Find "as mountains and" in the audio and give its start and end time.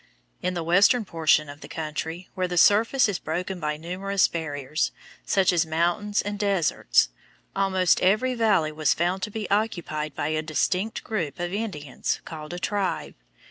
5.53-6.39